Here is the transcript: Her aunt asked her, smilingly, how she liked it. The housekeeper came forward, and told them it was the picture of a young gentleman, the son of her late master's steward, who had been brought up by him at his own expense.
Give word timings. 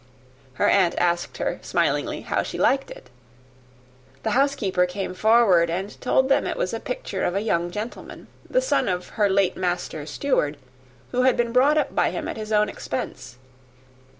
Her 0.53 0.67
aunt 0.67 0.95
asked 0.97 1.37
her, 1.37 1.59
smilingly, 1.61 2.21
how 2.21 2.41
she 2.41 2.57
liked 2.57 2.89
it. 2.89 3.11
The 4.23 4.31
housekeeper 4.31 4.87
came 4.87 5.13
forward, 5.13 5.69
and 5.69 6.01
told 6.01 6.27
them 6.27 6.47
it 6.47 6.57
was 6.57 6.71
the 6.71 6.79
picture 6.79 7.23
of 7.23 7.35
a 7.35 7.41
young 7.41 7.69
gentleman, 7.69 8.25
the 8.49 8.61
son 8.61 8.89
of 8.89 9.09
her 9.09 9.29
late 9.29 9.55
master's 9.55 10.09
steward, 10.09 10.57
who 11.11 11.21
had 11.21 11.37
been 11.37 11.51
brought 11.51 11.77
up 11.77 11.93
by 11.93 12.09
him 12.09 12.27
at 12.27 12.35
his 12.35 12.51
own 12.51 12.67
expense. 12.67 13.37